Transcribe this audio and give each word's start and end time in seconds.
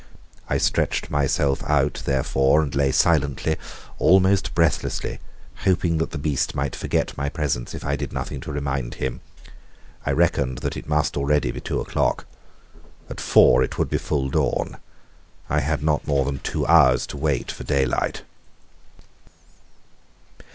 I 0.49 0.57
stretched 0.57 1.11
myself 1.11 1.63
out, 1.65 2.01
therefore, 2.07 2.63
and 2.63 2.73
lay 2.73 2.91
silently, 2.91 3.55
almost 3.99 4.55
breathlessly, 4.55 5.19
hoping 5.57 5.99
that 5.99 6.09
the 6.09 6.17
beast 6.17 6.55
might 6.55 6.75
forget 6.75 7.15
my 7.15 7.29
presence 7.29 7.75
if 7.75 7.85
I 7.85 7.95
did 7.95 8.11
nothing 8.11 8.41
to 8.41 8.51
remind 8.51 8.95
him. 8.95 9.21
I 10.03 10.11
reckoned 10.13 10.57
that 10.65 10.75
it 10.75 10.89
must 10.89 11.17
already 11.17 11.51
be 11.51 11.61
two 11.61 11.79
o'clock. 11.79 12.25
At 13.11 13.21
four 13.21 13.61
it 13.61 13.77
would 13.77 13.91
be 13.91 13.99
full 13.99 14.29
dawn. 14.31 14.77
I 15.51 15.59
had 15.59 15.83
not 15.83 16.07
more 16.07 16.25
than 16.25 16.39
two 16.39 16.65
hours 16.65 17.05
to 17.05 17.17
wait 17.17 17.51
for 17.51 17.63
daylight. 17.63 18.23